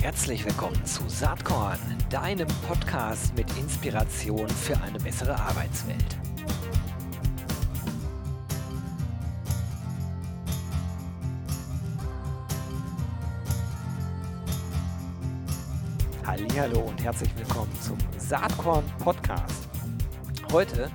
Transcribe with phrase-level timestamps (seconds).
[0.00, 6.16] Herzlich willkommen zu Saatkorn, deinem Podcast mit Inspiration für eine bessere Arbeitswelt.
[16.24, 19.68] Hallo und herzlich willkommen zum Saatkorn Podcast.
[20.50, 20.90] Heute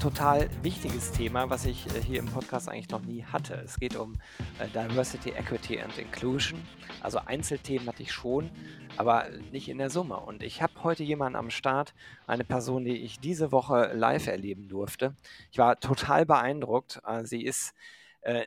[0.00, 3.54] total wichtiges Thema, was ich äh, hier im Podcast eigentlich noch nie hatte.
[3.54, 4.14] Es geht um
[4.58, 6.60] äh, Diversity, Equity and Inclusion.
[7.00, 8.50] Also Einzelthemen hatte ich schon,
[8.96, 10.18] aber nicht in der Summe.
[10.18, 11.94] Und ich habe heute jemanden am Start,
[12.26, 15.14] eine Person, die ich diese Woche live erleben durfte.
[15.50, 17.00] Ich war total beeindruckt.
[17.06, 17.74] Äh, sie ist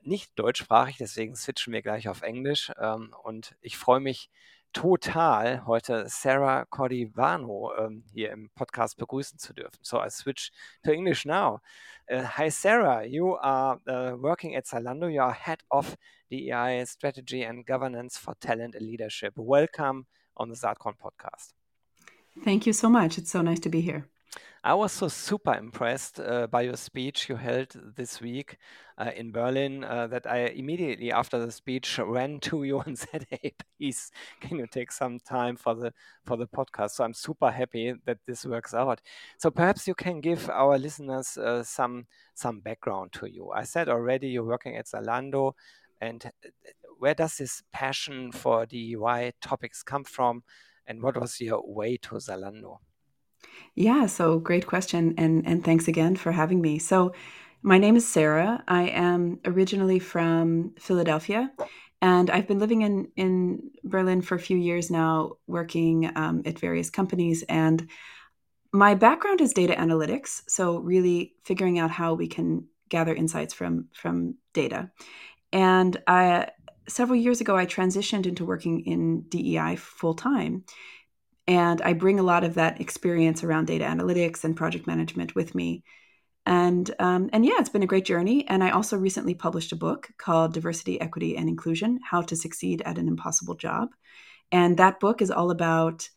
[0.03, 2.71] nicht deutschsprachig, deswegen switchen wir gleich auf Englisch.
[2.79, 4.29] Ähm, und ich freue mich,
[4.73, 9.79] total, heute Sarah Cordivano ähm, hier im Podcast begrüßen zu dürfen.
[9.83, 10.51] So I switch
[10.83, 11.61] to English now.
[12.09, 15.07] Uh, hi Sarah, you are uh, working at Zalando.
[15.07, 15.95] You are head of
[16.29, 19.33] DEI strategy and governance for talent and leadership.
[19.37, 21.53] Welcome on the Saatkorn podcast.
[22.43, 23.17] Thank you so much.
[23.17, 24.09] It's so nice to be here.
[24.65, 28.57] I was so super impressed uh, by your speech you held this week
[28.97, 33.27] uh, in Berlin uh, that I immediately after the speech ran to you and said,
[33.29, 35.91] "Hey, please, can you take some time for the
[36.23, 39.01] for the podcast?" So I'm super happy that this works out.
[39.37, 43.51] So perhaps you can give our listeners uh, some some background to you.
[43.51, 45.53] I said already you're working at Zalando,
[45.99, 46.49] and uh,
[46.99, 50.43] where does this passion for DEI topics come from,
[50.87, 52.79] and what was your way to Zalando?
[53.75, 56.79] Yeah, so great question and and thanks again for having me.
[56.79, 57.13] So
[57.61, 58.63] my name is Sarah.
[58.67, 61.51] I am originally from Philadelphia
[62.01, 66.59] and I've been living in in Berlin for a few years now working um, at
[66.59, 67.89] various companies and
[68.73, 73.87] my background is data analytics, so really figuring out how we can gather insights from
[73.93, 74.91] from data.
[75.51, 76.49] And I
[76.87, 80.65] several years ago I transitioned into working in DEI full time
[81.47, 85.55] and I bring a lot of that experience around data analytics and project management with
[85.55, 85.83] me.
[86.45, 88.47] And um, and yeah, it's been a great journey.
[88.47, 92.81] And I also recently published a book called Diversity, Equity, and Inclusion: How to Succeed
[92.85, 93.89] at an Impossible Job.
[94.51, 96.09] And that book is all about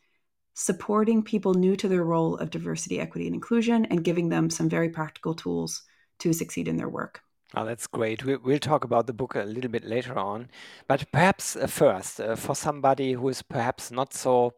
[0.55, 4.69] supporting people new to their role of diversity, equity, and inclusion, and giving them some
[4.69, 5.83] very practical tools
[6.19, 7.21] to succeed in their work.
[7.55, 8.25] Oh, that's great.
[8.25, 10.49] We, will talk about the book a little bit later on.
[10.89, 14.55] But perhaps uh, first, uh, for somebody who is perhaps not so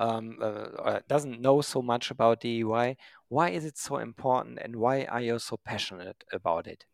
[0.00, 2.96] um, uh, doesn't know so much about DEI.
[3.28, 6.86] Why is it so important and why are you so passionate about it?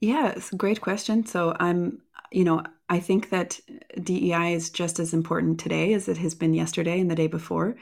[0.00, 1.26] Yeah, it's a great question.
[1.26, 3.58] So I'm, you know, I think that
[4.00, 7.76] DEI is just as important today as it has been yesterday and the day before,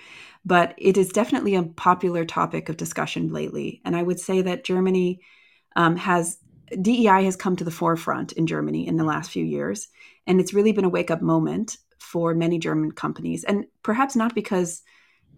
[0.44, 3.82] but it is definitely a popular topic of discussion lately.
[3.84, 5.20] And I would say that Germany
[5.76, 6.38] um, has
[6.80, 9.88] DEI has come to the forefront in Germany in the last few years,
[10.26, 11.76] and it's really been a wake up moment
[12.12, 13.42] for many German companies.
[13.44, 14.82] And perhaps not because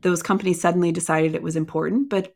[0.03, 2.35] those companies suddenly decided it was important, but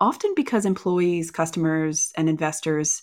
[0.00, 3.02] often because employees, customers, and investors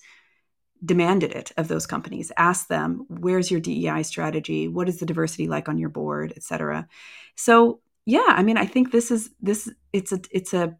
[0.83, 2.31] demanded it of those companies.
[2.37, 4.67] Asked them where's your dei strategy?
[4.67, 6.33] What is the diversity like on your board?
[6.35, 6.87] et cetera.
[7.35, 10.75] So yeah i mean i think this is this it's a it's a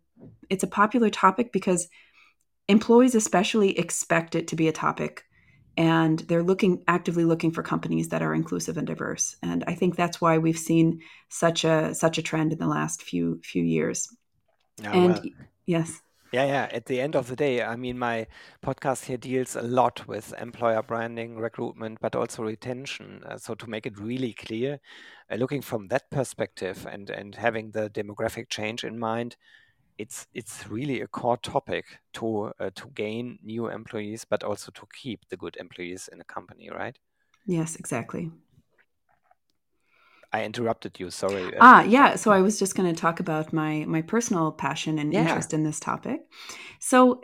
[0.50, 1.90] it's a popular topic because
[2.70, 5.26] employees especially expect it to be a topic
[5.78, 9.38] and they're looking actively looking for companies that are inclusive and diverse.
[9.44, 13.04] And i think that's why we've seen such a such a trend in the last
[13.04, 14.10] few few years.
[14.84, 15.24] Oh, and well.
[15.66, 16.02] yes.
[16.34, 18.28] yeah yeah at the end of the day i mean my
[18.64, 23.24] podcast here deals a lot with employer branding recruitment but also retention.
[23.26, 24.80] Uh, so to make it really clear
[25.32, 29.36] uh, looking from that perspective and and having the demographic change in mind
[29.98, 34.88] it's it's really a core topic to uh, to gain new employees, but also to
[35.02, 36.98] keep the good employees in a company, right?
[37.46, 38.32] Yes, exactly.
[40.34, 41.10] I interrupted you.
[41.10, 41.56] Sorry.
[41.56, 42.16] Uh, ah, yeah.
[42.16, 45.22] So I was just going to talk about my my personal passion and yeah.
[45.22, 46.22] interest in this topic.
[46.80, 47.22] So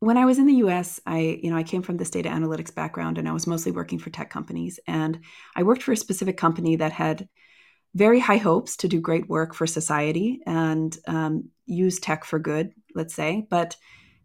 [0.00, 2.74] when I was in the US, I, you know, I came from this data analytics
[2.74, 4.78] background and I was mostly working for tech companies.
[4.86, 5.20] And
[5.56, 7.26] I worked for a specific company that had
[7.94, 12.72] very high hopes to do great work for society and um, use tech for good,
[12.94, 13.76] let's say, but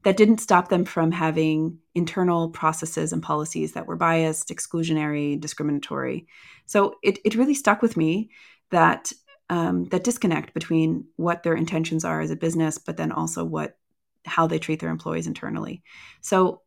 [0.03, 6.27] that didn't stop them from having internal processes and policies that were biased, exclusionary, discriminatory.
[6.65, 8.31] So it, it really stuck with me
[8.71, 9.11] that
[9.51, 13.77] um, that disconnect between what their intentions are as a business, but then also what
[14.25, 15.81] how they treat their employees internally.
[16.21, 16.61] So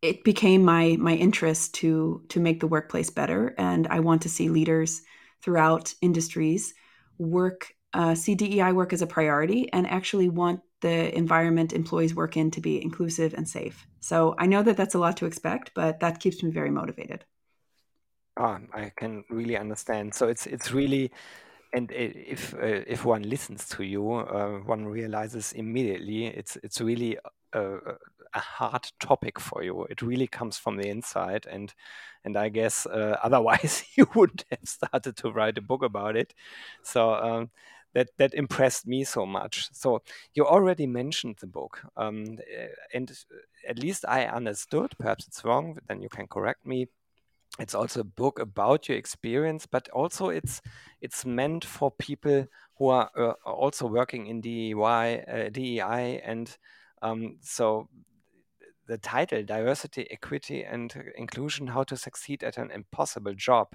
[0.00, 4.30] it became my my interest to to make the workplace better, and I want to
[4.30, 5.02] see leaders
[5.42, 6.74] throughout industries
[7.18, 12.36] work uh, see DEI work as a priority and actually want the environment employees work
[12.36, 13.86] in to be inclusive and safe.
[14.00, 17.24] So I know that that's a lot to expect, but that keeps me very motivated.
[18.36, 20.14] Ah, I can really understand.
[20.14, 21.10] So it's it's really,
[21.72, 27.18] and if uh, if one listens to you, uh, one realizes immediately it's it's really
[27.52, 27.78] a,
[28.34, 29.84] a, hard topic for you.
[29.84, 31.72] It really comes from the inside, and
[32.24, 36.34] and I guess uh, otherwise you wouldn't have started to write a book about it.
[36.82, 37.50] So um,
[37.94, 39.68] that that impressed me so much.
[39.72, 40.02] So
[40.34, 42.38] you already mentioned the book, um,
[42.94, 43.12] and
[43.68, 44.92] at least I understood.
[44.98, 45.78] Perhaps it's wrong.
[45.88, 46.88] Then you can correct me
[47.58, 50.60] it's also a book about your experience but also it's
[51.00, 52.46] it's meant for people
[52.76, 56.56] who are uh, also working in DEI, uh, DEI and
[57.02, 57.88] um, so
[58.88, 63.68] the title diversity equity and inclusion how to succeed at an impossible job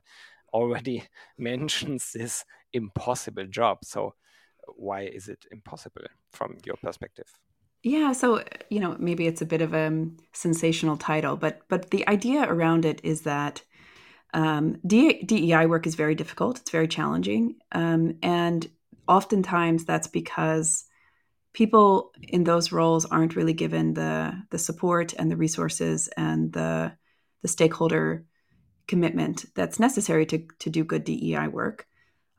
[0.53, 1.03] already
[1.37, 2.43] mentions this
[2.73, 4.13] impossible job so
[4.75, 7.27] why is it impossible from your perspective
[7.85, 11.91] yeah, so you know, maybe it's a bit of a um, sensational title, but but
[11.91, 13.61] the idea around it is that
[14.33, 17.55] um, DEI work is very difficult, it's very challenging.
[17.73, 18.67] Um, and
[19.07, 20.85] oftentimes that's because
[21.53, 26.91] people in those roles aren't really given the, the support and the resources and the,
[27.41, 28.25] the stakeholder
[28.87, 31.87] commitment that's necessary to, to do good DEI work.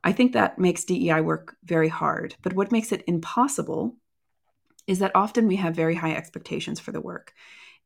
[0.02, 2.34] I think that makes DEI work very hard.
[2.42, 3.96] But what makes it impossible
[4.86, 7.32] is that often we have very high expectations for the work.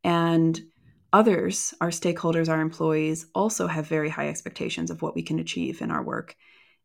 [0.03, 0.61] And
[1.13, 5.81] Others, our stakeholders, our employees, also have very high expectations of what we can achieve
[5.81, 6.37] in our work.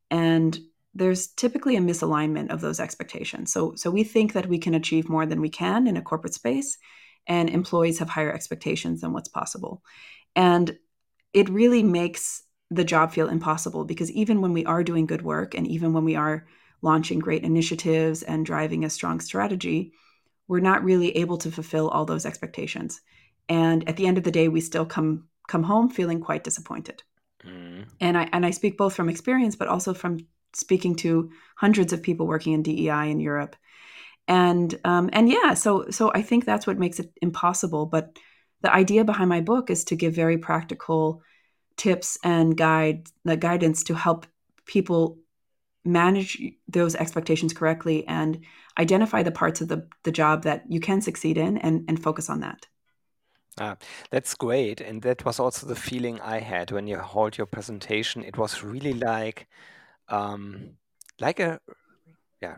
[0.09, 0.57] And
[0.95, 3.51] there's typically a misalignment of those expectations.
[3.51, 6.33] So, so we think that we can achieve more than we can in a corporate
[6.33, 6.77] space,
[7.25, 9.81] and employees have higher expectations than what's possible.
[10.35, 10.77] And
[11.33, 15.55] it really makes the job feel impossible because even when we are doing good work
[15.55, 16.45] and even when we are
[16.81, 19.93] launching great initiatives and driving a strong strategy,
[20.47, 23.01] we're not really able to fulfill all those expectations
[23.49, 27.03] and at the end of the day we still come come home feeling quite disappointed
[27.45, 27.85] mm.
[27.99, 30.19] and i and i speak both from experience but also from
[30.55, 33.55] speaking to hundreds of people working in dei in europe
[34.27, 38.17] and um, and yeah so so i think that's what makes it impossible but
[38.61, 41.21] the idea behind my book is to give very practical
[41.75, 44.25] tips and guide the guidance to help
[44.65, 45.17] people
[45.83, 48.39] manage those expectations correctly and
[48.79, 52.29] identify the parts of the, the job that you can succeed in and, and focus
[52.29, 52.65] on that
[53.59, 53.77] Ah,
[54.09, 54.81] that's great.
[54.81, 58.23] And that was also the feeling I had when you hold your presentation.
[58.23, 59.47] It was really like
[60.09, 60.77] um,
[61.19, 61.59] like a
[62.41, 62.55] yeah,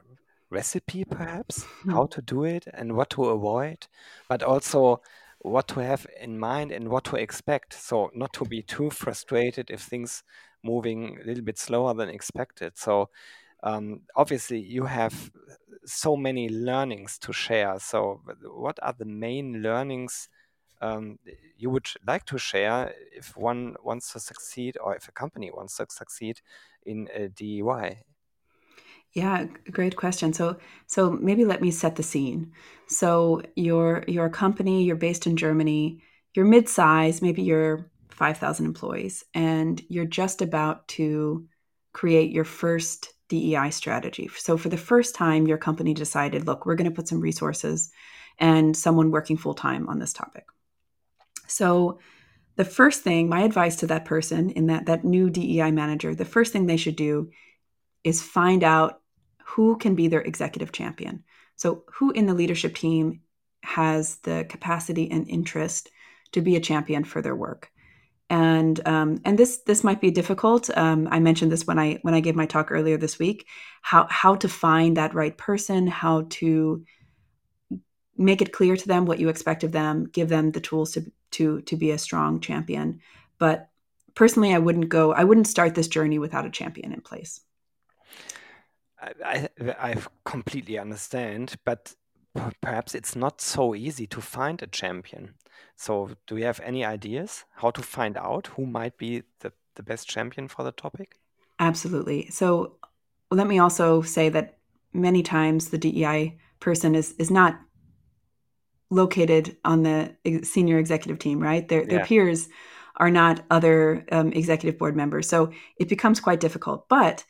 [0.50, 1.92] recipe perhaps, hmm.
[1.92, 3.88] how to do it and what to avoid,
[4.30, 5.02] but also
[5.40, 7.74] what to have in mind and what to expect.
[7.74, 10.24] So not to be too frustrated if things
[10.64, 12.78] moving a little bit slower than expected.
[12.78, 13.10] So
[13.64, 15.32] um, obviously you have
[15.86, 17.80] so many learnings to share.
[17.80, 20.30] So what are the main learnings
[20.82, 21.20] um,
[21.58, 25.78] you would like to share if one wants to succeed or if a company wants
[25.78, 26.42] to succeed
[26.86, 28.04] in a DEI?
[29.14, 30.34] Yeah, great question.
[30.34, 30.58] So,
[30.88, 32.52] so maybe let me set the scene.
[32.88, 36.02] So, your your company, you're based in Germany.
[36.34, 41.48] You're mid-size, maybe you're five thousand employees, and you're just about to
[41.94, 44.30] create your first DEI strategy.
[44.38, 47.92] So, for the first time, your company decided, look, we're going to put some resources
[48.38, 50.46] and someone working full time on this topic.
[51.48, 52.00] So,
[52.56, 56.26] the first thing, my advice to that person in that that new DEI manager, the
[56.26, 57.30] first thing they should do
[58.04, 59.02] is find out
[59.46, 61.24] who can be their executive champion.
[61.56, 63.22] So, who in the leadership team
[63.64, 65.90] has the capacity and interest
[66.32, 67.72] to be a champion for their work?
[68.30, 70.76] And um, and this this might be difficult.
[70.76, 73.46] Um, I mentioned this when I when I gave my talk earlier this week.
[73.82, 76.84] How how to find that right person, how to
[78.18, 81.12] make it clear to them what you expect of them, give them the tools to
[81.36, 83.00] to to be a strong champion.
[83.38, 83.70] But
[84.16, 85.14] personally, I wouldn't go.
[85.14, 87.42] I wouldn't start this journey without a champion in place.
[89.24, 89.50] I,
[89.80, 91.94] I completely understand, but
[92.62, 95.36] perhaps it's not so easy to find a champion.
[95.76, 99.84] So, do you have any ideas how to find out who might be the, the
[99.84, 101.20] best champion for the topic?
[101.60, 102.30] Absolutely.
[102.30, 102.78] So,
[103.32, 104.58] let me also say that
[104.94, 107.60] many times the DEI person is is not
[108.90, 111.68] located on the senior executive team, right?
[111.68, 112.48] Their, their peers
[112.98, 115.28] are not other um, executive board members.
[115.28, 116.88] So it becomes quite difficult.
[116.88, 117.26] But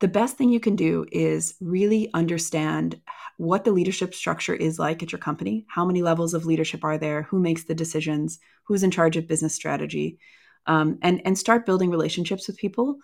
[0.00, 3.00] the best thing you can do is really understand
[3.38, 5.66] what the leadership structure is like at your company.
[5.68, 7.22] How many levels of leadership are there?
[7.24, 8.38] Who makes the decisions?
[8.64, 10.18] Who's in charge of business strategy?
[10.66, 12.98] Um, and, and start building relationships with people.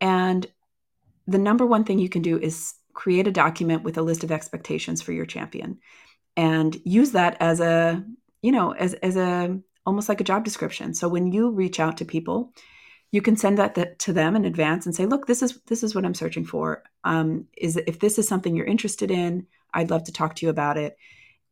[0.00, 0.46] And
[1.26, 4.32] the number one thing you can do is create a document with a list of
[4.32, 5.78] expectations for your champion
[6.36, 8.04] and use that as a
[8.42, 11.96] you know as as a almost like a job description so when you reach out
[11.96, 12.52] to people
[13.14, 15.94] you can send that to them in advance and say, "Look, this is this is
[15.94, 16.82] what I'm searching for.
[17.04, 20.50] Um, is if this is something you're interested in, I'd love to talk to you
[20.50, 20.96] about it."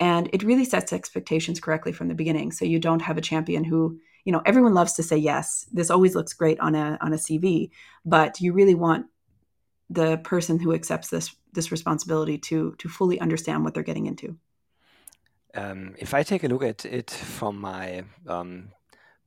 [0.01, 3.63] And it really sets expectations correctly from the beginning, so you don't have a champion
[3.63, 5.65] who, you know, everyone loves to say yes.
[5.73, 7.71] This always looks great on a on a CV,
[8.05, 9.07] but you really want
[9.89, 14.37] the person who accepts this this responsibility to to fully understand what they're getting into.
[15.55, 18.71] Um, if I take a look at it from my um,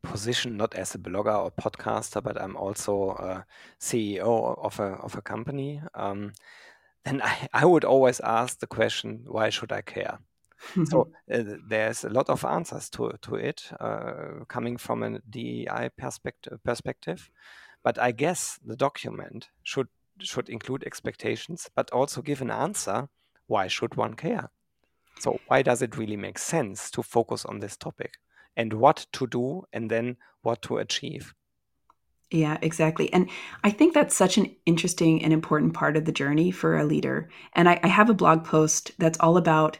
[0.01, 3.45] position, not as a blogger or podcaster, but I'm also a
[3.79, 6.33] CEO of a of a company, um,
[7.03, 10.19] then I, I would always ask the question, why should I care?
[10.85, 15.89] so uh, there's a lot of answers to to it uh, coming from a DEI
[15.97, 17.29] perspective perspective,
[17.83, 19.87] but I guess the document should
[20.19, 23.09] should include expectations, but also give an answer.
[23.47, 24.49] Why should one care?
[25.19, 28.17] So why does it really make sense to focus on this topic
[28.55, 31.33] and what to do and then what to achieve?
[32.31, 33.11] Yeah, exactly.
[33.13, 33.29] And
[33.63, 37.29] I think that's such an interesting and important part of the journey for a leader.
[37.53, 39.79] And I, I have a blog post that's all about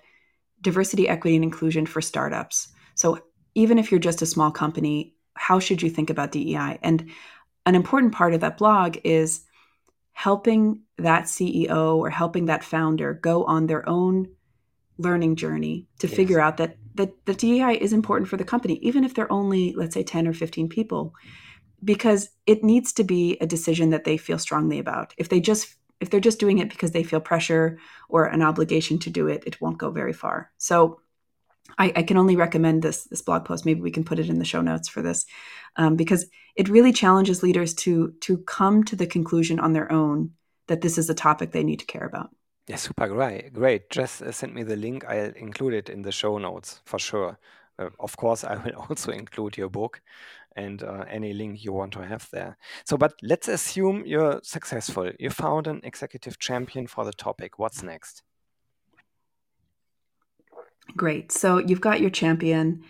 [0.62, 2.70] diversity, equity, and inclusion for startups.
[2.94, 3.20] So
[3.56, 6.80] even if you're just a small company, how should you think about DEI?
[6.82, 7.10] And
[7.66, 9.42] an important part of that blog is
[10.14, 14.28] helping that CEO or helping that founder go on their own
[14.98, 16.16] learning journey to yes.
[16.16, 19.74] figure out that that the DEI is important for the company, even if they're only,
[19.74, 21.14] let's say, 10 or 15 people,
[21.84, 25.14] because it needs to be a decision that they feel strongly about.
[25.18, 29.00] If they just if they're just doing it because they feel pressure or an obligation
[29.00, 30.52] to do it, it won't go very far.
[30.58, 31.00] So
[31.78, 33.66] I, I can only recommend this this blog post.
[33.66, 35.26] Maybe we can put it in the show notes for this,
[35.76, 36.26] um, because
[36.56, 40.32] it really challenges leaders to to come to the conclusion on their own
[40.68, 42.30] that this is a topic they need to care about.
[42.68, 43.54] Yeah, super great.
[43.54, 43.90] Great.
[43.92, 45.06] Just uh, send me the link.
[45.08, 47.38] I'll include it in the show notes for sure.
[47.78, 50.02] Uh, of course, I will also include your book
[50.56, 52.58] and uh, any link you want to have there.
[52.86, 55.12] So, but let's assume you're successful.
[55.20, 57.60] You found an executive champion for the topic.
[57.60, 58.24] What's next?
[60.96, 61.32] Great.
[61.32, 62.84] So you've got your champion.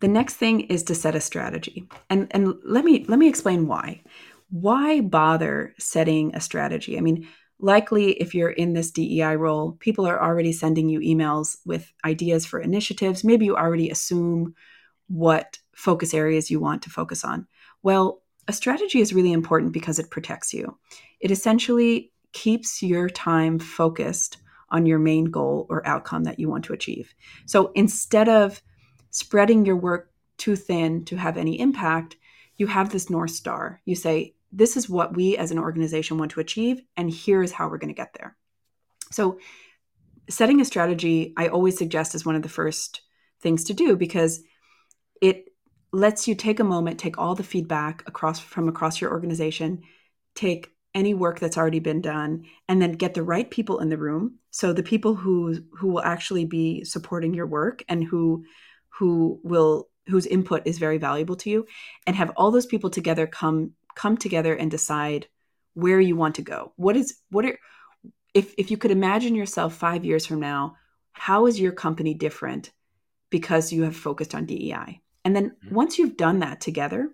[0.00, 1.88] The next thing is to set a strategy.
[2.10, 4.02] And and let me let me explain why.
[4.50, 6.98] Why bother setting a strategy?
[6.98, 7.28] I mean,
[7.58, 12.44] likely if you're in this DEI role, people are already sending you emails with ideas
[12.44, 13.24] for initiatives.
[13.24, 14.54] Maybe you already assume
[15.08, 17.46] what focus areas you want to focus on.
[17.82, 20.78] Well, a strategy is really important because it protects you.
[21.20, 24.38] It essentially keeps your time focused
[24.70, 27.14] on your main goal or outcome that you want to achieve.
[27.46, 28.60] So instead of
[29.10, 32.16] spreading your work too thin to have any impact,
[32.56, 33.80] you have this North Star.
[33.84, 37.52] You say, this is what we as an organization want to achieve, and here is
[37.52, 38.36] how we're going to get there.
[39.10, 39.38] So,
[40.28, 43.02] setting a strategy, I always suggest, is one of the first
[43.40, 44.42] things to do because
[45.20, 45.46] it
[45.92, 49.82] lets you take a moment, take all the feedback across from across your organization,
[50.34, 53.96] take any work that's already been done, and then get the right people in the
[53.96, 54.38] room.
[54.50, 58.44] So the people who who will actually be supporting your work and who
[58.90, 61.66] who will whose input is very valuable to you,
[62.06, 65.26] and have all those people together come come together and decide
[65.74, 66.72] where you want to go.
[66.76, 67.58] What is what are
[68.34, 70.76] if if you could imagine yourself 5 years from now,
[71.12, 72.72] how is your company different
[73.30, 75.00] because you have focused on DEI?
[75.24, 75.74] And then mm-hmm.
[75.74, 77.10] once you've done that together,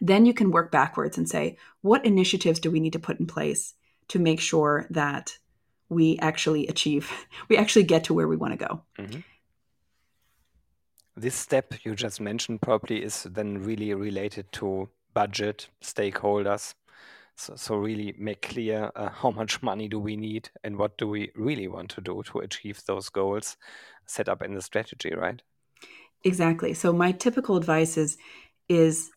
[0.00, 3.26] then you can work backwards and say, what initiatives do we need to put in
[3.26, 3.74] place
[4.08, 5.38] to make sure that
[5.88, 7.10] we actually achieve,
[7.48, 8.82] we actually get to where we want to go?
[8.98, 9.20] Mm-hmm.
[11.14, 16.74] This step you just mentioned probably is then really related to budget, stakeholders.
[17.36, 21.08] So, so really make clear uh, how much money do we need and what do
[21.08, 23.56] we really want to do to achieve those goals
[24.06, 25.42] set up in the strategy, right?
[26.24, 26.74] Exactly.
[26.74, 28.16] So my typical advice is
[28.68, 29.10] is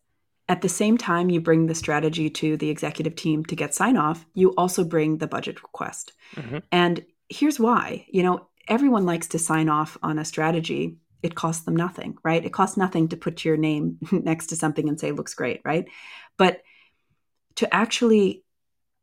[0.48, 3.98] at the same time you bring the strategy to the executive team to get sign
[3.98, 6.14] off, you also bring the budget request.
[6.36, 6.60] Mm-hmm.
[6.72, 8.06] And here's why.
[8.10, 12.46] You know, everyone likes to sign off on a strategy it costs them nothing, right?
[12.46, 15.88] It costs nothing to put your name next to something and say looks great, right?
[16.38, 16.62] But
[17.56, 18.44] to actually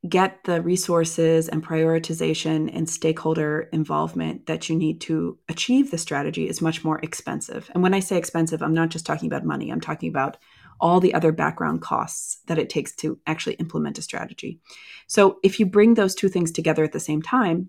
[0.09, 6.49] get the resources and prioritization and stakeholder involvement that you need to achieve the strategy
[6.49, 7.69] is much more expensive.
[7.75, 10.37] And when I say expensive, I'm not just talking about money, I'm talking about
[10.81, 14.61] all the other background costs that it takes to actually implement a strategy.
[15.09, 17.69] So if you bring those two things together at the same time,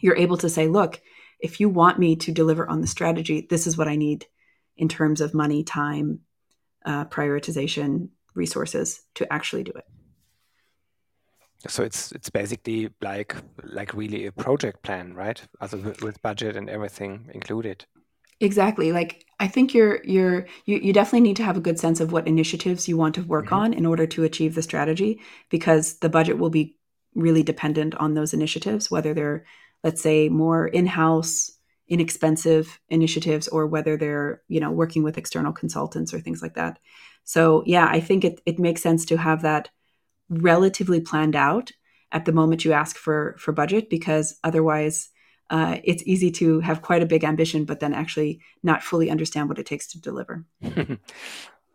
[0.00, 1.00] you're able to say, look,
[1.42, 4.26] if you want me to deliver on the strategy, this is what I need
[4.76, 6.20] in terms of money, time,
[6.84, 9.84] uh, prioritization, resources to actually do it.
[11.68, 15.42] So it's it's basically like like really a project plan, right?
[15.60, 17.84] Also with budget and everything included.
[18.40, 18.92] Exactly.
[18.92, 22.12] Like I think you're you're you, you definitely need to have a good sense of
[22.12, 23.54] what initiatives you want to work mm-hmm.
[23.54, 25.20] on in order to achieve the strategy
[25.50, 26.78] because the budget will be
[27.14, 29.44] really dependent on those initiatives, whether they're
[29.84, 31.52] let's say more in-house
[31.88, 36.78] inexpensive initiatives or whether they're you know working with external consultants or things like that.
[37.24, 39.68] So yeah i think it, it makes sense to have that
[40.28, 41.72] relatively planned out
[42.12, 45.10] at the moment you ask for for budget because otherwise
[45.50, 49.48] uh, it's easy to have quite a big ambition but then actually not fully understand
[49.48, 50.44] what it takes to deliver.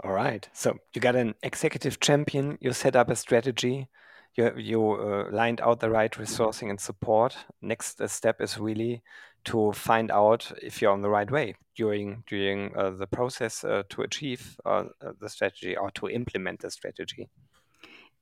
[0.04, 0.48] All right.
[0.54, 2.58] So you got an executive champion.
[2.62, 3.88] You set up a strategy
[4.36, 9.02] you, you uh, lined out the right resourcing and support next step is really
[9.46, 13.84] to find out if you're on the right way during during uh, the process uh,
[13.90, 17.30] to achieve uh, uh, the strategy or to implement the strategy.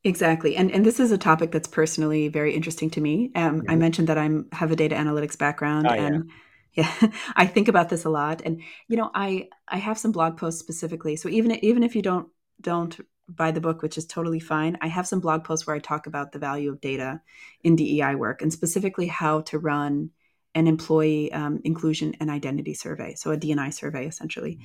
[0.03, 3.31] Exactly, and and this is a topic that's personally very interesting to me.
[3.35, 3.71] Um, mm-hmm.
[3.71, 6.29] I mentioned that I'm have a data analytics background, oh, and
[6.73, 6.91] yeah.
[7.01, 8.41] yeah, I think about this a lot.
[8.43, 11.15] And you know, I I have some blog posts specifically.
[11.15, 12.27] So even even if you don't
[12.59, 12.99] don't
[13.29, 16.07] buy the book, which is totally fine, I have some blog posts where I talk
[16.07, 17.21] about the value of data
[17.63, 20.11] in DEI work, and specifically how to run
[20.55, 24.59] an employee um, inclusion and identity survey, so a D&I survey essentially,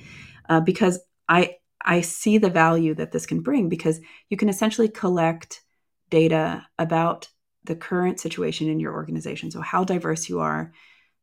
[0.47, 4.89] uh, because I I see the value that this can bring because you can essentially
[4.89, 5.61] collect
[6.09, 7.29] data about
[7.63, 9.49] the current situation in your organization.
[9.49, 10.73] So how diverse you are,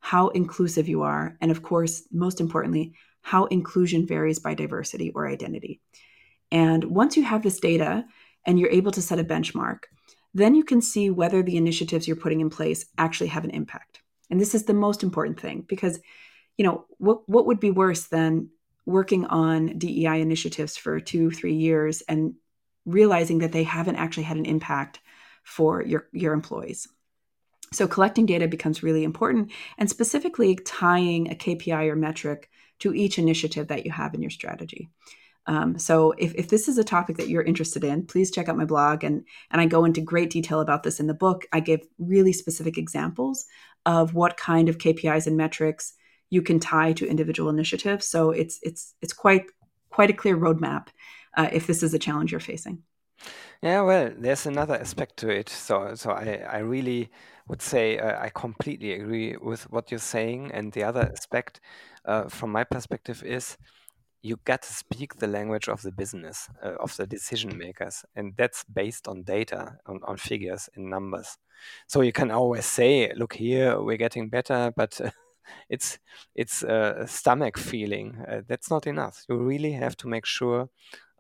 [0.01, 5.29] how inclusive you are, and of course, most importantly, how inclusion varies by diversity or
[5.29, 5.81] identity.
[6.51, 8.05] And once you have this data
[8.45, 9.85] and you're able to set a benchmark,
[10.35, 14.01] then you can see whether the initiatives you're putting in place actually have an impact.
[14.31, 15.99] And this is the most important thing because,
[16.57, 18.51] you know, what, what would be worse than
[18.85, 22.35] working on DEI initiatives for two, three years and
[22.85, 25.01] realizing that they haven't actually had an impact
[25.43, 26.89] for your, your employees?
[27.73, 32.49] So collecting data becomes really important and specifically tying a KPI or metric
[32.81, 34.91] to each initiative that you have in your strategy.
[35.47, 38.57] Um, so if, if this is a topic that you're interested in, please check out
[38.57, 41.47] my blog and and I go into great detail about this in the book.
[41.53, 43.47] I give really specific examples
[43.85, 45.95] of what kind of KPIs and metrics
[46.31, 48.07] you can tie to individual initiatives.
[48.07, 49.47] So it's it's it's quite
[49.91, 50.89] quite a clear roadmap
[51.37, 52.83] uh, if this is a challenge you're facing.
[53.63, 55.49] Yeah, well, there's another aspect to it.
[55.49, 57.11] So so I I really
[57.49, 60.51] would say uh, I completely agree with what you're saying.
[60.53, 61.61] And the other aspect,
[62.05, 63.57] uh, from my perspective, is
[64.27, 68.35] you got to speak the language of the business, uh, of the decision makers, and
[68.37, 71.39] that's based on data, on, on figures and numbers.
[71.87, 75.11] So you can always say, "Look here, we're getting better," but uh,
[75.69, 75.99] it's
[76.35, 78.17] it's a stomach feeling.
[78.29, 79.25] Uh, that's not enough.
[79.29, 80.69] You really have to make sure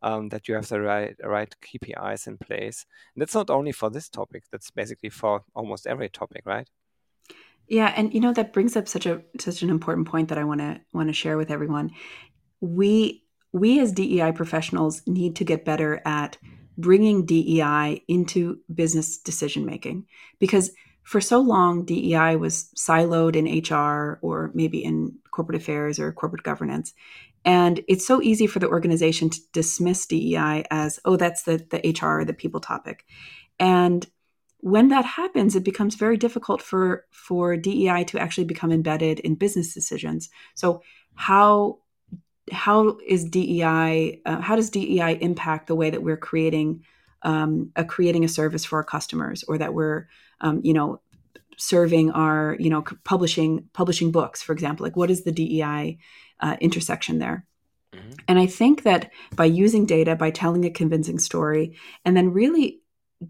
[0.02, 2.86] um, that you have the right right KPIs in place.
[3.14, 4.44] And that's not only for this topic.
[4.50, 6.68] That's basically for almost every topic, right?
[7.68, 10.44] Yeah, and you know that brings up such a such an important point that I
[10.44, 11.90] want to want to share with everyone
[12.66, 16.36] we we as DEI professionals need to get better at
[16.76, 20.06] bringing DEI into business decision making
[20.38, 20.70] because
[21.04, 26.42] for so long DEI was siloed in HR or maybe in corporate affairs or corporate
[26.42, 26.92] governance.
[27.44, 31.78] And it's so easy for the organization to dismiss DEI as oh that's the the
[31.78, 33.04] HR the people topic.
[33.58, 34.06] And
[34.58, 39.36] when that happens it becomes very difficult for for DEI to actually become embedded in
[39.36, 40.28] business decisions.
[40.56, 40.82] So
[41.14, 41.78] how
[42.52, 44.20] how is DEI?
[44.24, 46.84] Uh, how does DEI impact the way that we're creating
[47.22, 50.08] um, a creating a service for our customers, or that we're,
[50.40, 51.00] um, you know,
[51.56, 54.84] serving our, you know, publishing publishing books, for example?
[54.84, 55.98] Like, what is the DEI
[56.40, 57.46] uh, intersection there?
[57.92, 58.10] Mm-hmm.
[58.28, 62.80] And I think that by using data, by telling a convincing story, and then really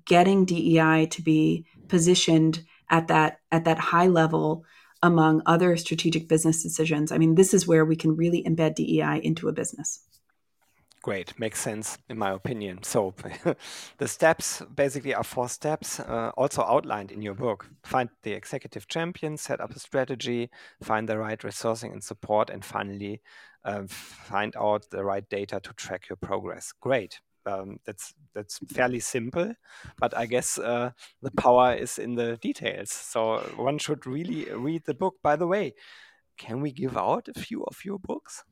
[0.05, 4.65] getting DEI to be positioned at that at that high level
[5.03, 7.13] among other strategic business decisions.
[7.13, 10.01] I mean, this is where we can really embed DEI into a business.
[11.03, 12.83] Great, makes sense in my opinion.
[12.83, 13.15] So,
[13.99, 17.69] the steps basically are four steps, uh, also outlined in your book.
[17.85, 20.51] Find the executive champion, set up a strategy,
[20.83, 23.21] find the right resourcing and support, and finally,
[23.65, 26.73] uh, find out the right data to track your progress.
[26.81, 29.55] Great um, that's that's fairly simple,
[29.99, 30.91] but I guess uh,
[31.23, 32.91] the power is in the details.
[32.91, 35.17] So one should really read the book.
[35.23, 35.75] By the way,
[36.37, 38.45] can we give out a few of your books?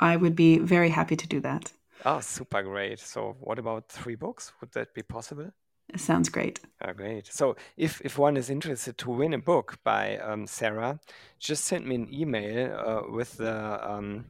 [0.00, 1.72] I would be very happy to do that.
[2.04, 3.00] Oh, super great.
[3.00, 4.52] So, what about three books?
[4.60, 5.50] Would that be possible?
[5.96, 6.60] Sounds great.
[6.80, 7.26] Oh, great.
[7.26, 11.00] So, if, if one is interested to win a book by um, Sarah,
[11.40, 14.26] just send me an email uh, with the um,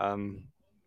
[0.00, 0.44] um,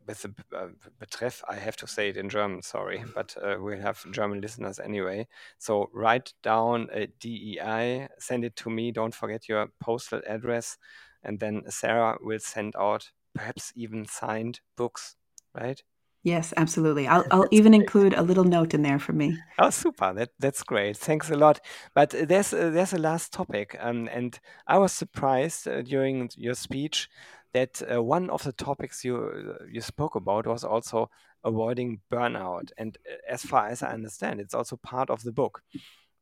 [0.08, 0.68] with the uh,
[1.00, 4.80] betreff, I have to say it in German, sorry, but uh, we have German listeners
[4.80, 5.28] anyway.
[5.58, 8.92] So write down a DEI, send it to me.
[8.92, 10.78] Don't forget your postal address.
[11.24, 15.16] and then Sarah will send out perhaps even signed books,
[15.54, 15.82] right?
[16.24, 17.08] Yes, absolutely.
[17.08, 17.82] I'll, I'll even great.
[17.82, 19.38] include a little note in there for me.
[19.60, 20.14] Oh, super!
[20.14, 20.98] That that's great.
[20.98, 21.60] Thanks a lot.
[21.96, 26.56] But there's uh, there's a last topic, um, and I was surprised uh, during your
[26.56, 27.10] speech
[27.54, 31.10] that uh, one of the topics you uh, you spoke about was also
[31.44, 32.72] avoiding burnout.
[32.78, 35.62] And uh, as far as I understand, it's also part of the book.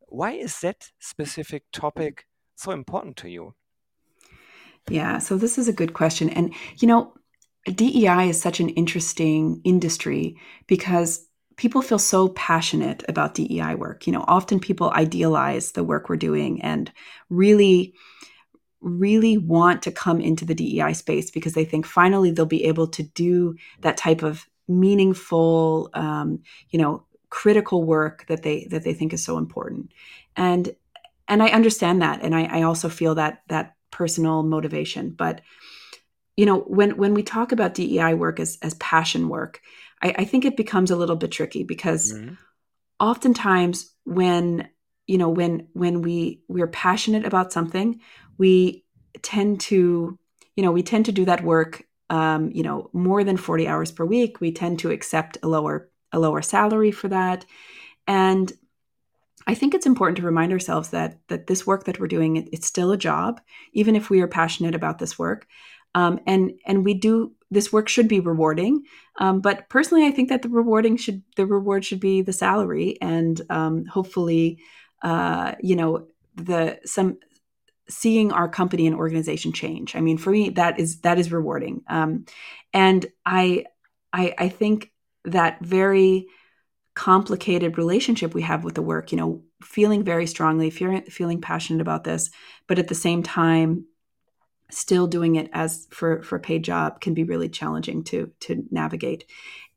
[0.08, 3.56] Why is that specific topic so important to you?
[4.90, 6.30] Yeah, so this is a good question.
[6.30, 7.14] And, you know,
[7.66, 14.06] DEI is such an interesting industry because people feel so passionate about DEI work.
[14.06, 16.92] You know, often people idealize the work we're doing and
[17.30, 17.96] really
[18.86, 22.88] really want to come into the DEI space because they think finally they'll be able
[22.88, 28.94] to do that type of meaningful, um, you know, critical work that they that they
[28.94, 29.92] think is so important.
[30.36, 30.76] And
[31.28, 35.10] and I understand that, and I, I also feel that that personal motivation.
[35.10, 35.42] But
[36.38, 39.62] you know, when when we talk about DEI work as as passion work,
[40.04, 42.36] I, I think it becomes a little bit tricky because mm-hmm.
[43.00, 44.70] oftentimes when
[45.08, 48.00] you know when when we we're passionate about something,
[48.38, 48.84] we
[49.22, 50.18] tend to
[50.56, 53.92] you know we tend to do that work um, you know more than 40 hours
[53.92, 54.40] per week.
[54.40, 57.46] We tend to accept a lower a lower salary for that.
[58.08, 58.52] And
[59.48, 62.50] I think it's important to remind ourselves that that this work that we're doing it,
[62.52, 63.42] it's still a job,
[63.74, 65.48] even if we are passionate about this work,
[65.94, 68.84] um, and and we do this work should be rewarding.
[69.20, 72.98] Um, but personally, I think that the rewarding should the reward should be the salary,
[73.02, 74.60] and um, hopefully,
[75.04, 77.18] uh, you know, the some
[77.90, 79.96] seeing our company and organization change.
[79.96, 82.26] I mean, for me, that is that is rewarding, um,
[82.74, 83.66] and I,
[84.12, 84.92] I I think
[85.26, 86.28] that very
[86.96, 91.82] complicated relationship we have with the work you know feeling very strongly feeling, feeling passionate
[91.82, 92.32] about this
[92.68, 93.86] but at the same time
[94.72, 98.64] still doing it as for for a paid job can be really challenging to to
[98.72, 99.26] navigate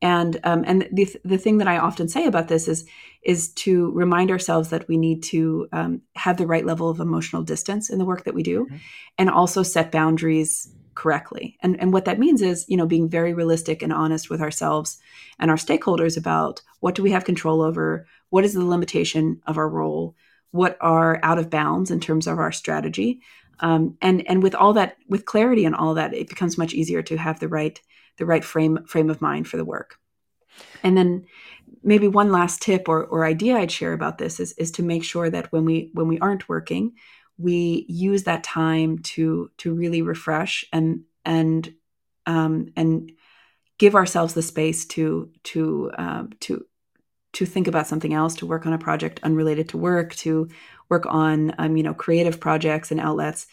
[0.01, 2.87] and um, and the, the thing that i often say about this is
[3.23, 7.43] is to remind ourselves that we need to um, have the right level of emotional
[7.43, 8.77] distance in the work that we do mm-hmm.
[9.19, 11.57] and also set boundaries correctly.
[11.63, 14.99] And, and what that means is, you know, being very realistic and honest with ourselves
[15.39, 18.09] and our stakeholders about what do we have control over?
[18.31, 20.17] What is the limitation of our role?
[20.51, 23.21] What are out of bounds in terms of our strategy?
[23.61, 27.03] Um, and and with all that, with clarity and all that, it becomes much easier
[27.03, 27.81] to have the right
[28.19, 29.99] the right frame frame of mind for the work.
[30.83, 31.27] And then
[31.83, 35.05] maybe one last tip or, or idea I'd share about this is, is to make
[35.05, 36.95] sure that when we when we aren't working,
[37.39, 41.73] we use that time to to really refresh and and
[42.27, 43.13] um, and
[43.79, 46.67] give ourselves the space to to um, to
[47.35, 50.49] to think about something else, to work on a project unrelated to work, to
[50.89, 53.47] work on um, you know creative projects and outlets.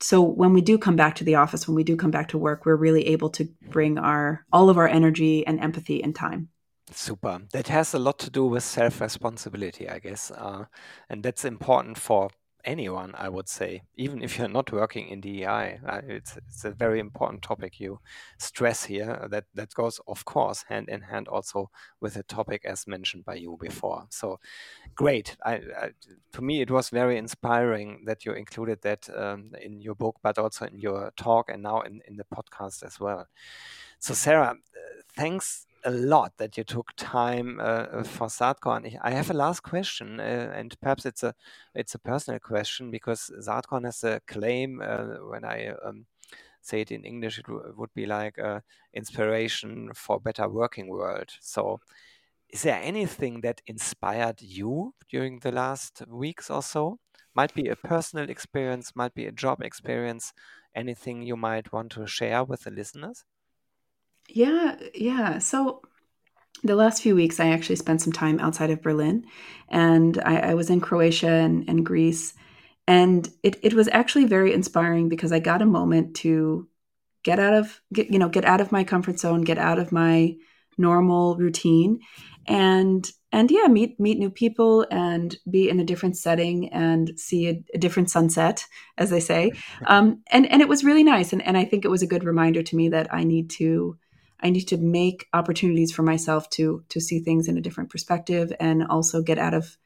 [0.00, 2.38] So when we do come back to the office, when we do come back to
[2.38, 6.48] work, we're really able to bring our all of our energy and empathy and time.
[6.92, 7.40] Super.
[7.52, 10.30] That has a lot to do with self responsibility, I guess.
[10.30, 10.66] Uh,
[11.08, 12.30] and that's important for
[12.66, 15.78] anyone, I would say, even if you're not working in DEI.
[15.86, 18.00] Uh, it's, it's a very important topic you
[18.38, 19.20] stress here.
[19.22, 23.24] Uh, that that goes, of course, hand in hand also with the topic as mentioned
[23.24, 24.06] by you before.
[24.10, 24.40] So,
[24.94, 25.36] great.
[25.44, 25.90] I, I
[26.32, 30.38] to me, it was very inspiring that you included that um, in your book, but
[30.38, 33.26] also in your talk and now in, in the podcast as well.
[34.00, 38.98] So, Sarah, uh, thanks a lot that you took time uh, for Saatkorn.
[39.02, 41.34] I have a last question, uh, and perhaps it's a
[41.74, 44.82] it's a personal question because Saatkorn has a claim.
[44.82, 46.06] Uh, when I um,
[46.60, 48.60] say it in English, it would be like uh,
[48.94, 51.30] inspiration for better working world.
[51.40, 51.80] So,
[52.50, 56.98] is there anything that inspired you during the last weeks or so?
[57.34, 60.32] Might be a personal experience, might be a job experience.
[60.74, 63.24] Anything you might want to share with the listeners?
[64.28, 65.38] Yeah, yeah.
[65.38, 65.82] So
[66.62, 69.24] the last few weeks, I actually spent some time outside of Berlin,
[69.68, 72.34] and I, I was in Croatia and, and Greece,
[72.86, 76.68] and it it was actually very inspiring because I got a moment to
[77.22, 79.92] get out of get you know get out of my comfort zone, get out of
[79.92, 80.34] my
[80.78, 82.00] normal routine,
[82.46, 87.48] and and yeah, meet meet new people and be in a different setting and see
[87.48, 88.64] a, a different sunset,
[88.98, 89.52] as they say.
[89.86, 92.24] Um, and and it was really nice, and and I think it was a good
[92.24, 93.98] reminder to me that I need to
[94.40, 98.52] I need to make opportunities for myself to to see things in a different perspective
[98.60, 99.76] and also get out of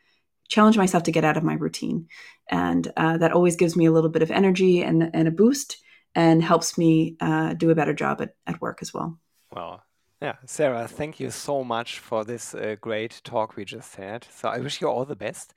[0.51, 2.09] challenge myself to get out of my routine.
[2.49, 5.79] And uh, that always gives me a little bit of energy and, and a boost
[6.15, 9.19] and helps me uh, do a better job at, at work as well.
[9.53, 9.85] Well,
[10.21, 14.27] yeah, Sarah, thank you so much for this uh, great talk we just had.
[14.31, 15.55] So I wish you all the best.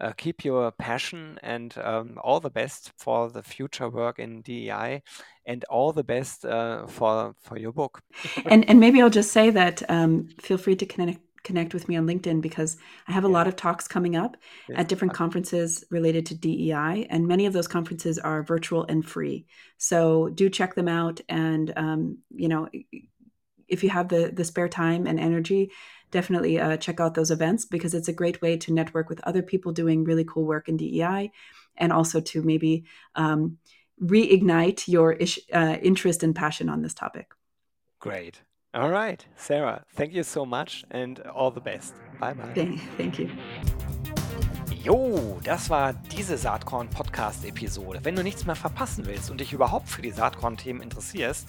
[0.00, 5.02] Uh, keep your passion and um, all the best for the future work in DEI
[5.46, 8.00] and all the best uh, for for your book.
[8.46, 11.96] and and maybe I'll just say that um, feel free to connect connect with me
[11.96, 12.76] on LinkedIn because
[13.08, 13.34] I have a yeah.
[13.34, 14.36] lot of talks coming up
[14.68, 14.78] yes.
[14.78, 19.46] at different conferences related to DEI, and many of those conferences are virtual and free.
[19.78, 22.68] So do check them out, and um, you know,
[23.68, 25.70] if you have the the spare time and energy,
[26.10, 29.42] definitely uh, check out those events because it's a great way to network with other
[29.42, 31.30] people doing really cool work in DEI,
[31.76, 33.58] and also to maybe um,
[34.02, 37.32] reignite your ish, uh, interest and passion on this topic.
[37.98, 38.42] Great.
[38.72, 41.92] All right, Sarah, thank you so much and all the best.
[42.20, 42.52] Bye bye.
[42.54, 43.28] Thank, thank you.
[44.82, 48.00] Jo, das war diese Saatkorn-Podcast-Episode.
[48.02, 51.48] Wenn du nichts mehr verpassen willst und dich überhaupt für die Saatkorn-Themen interessierst,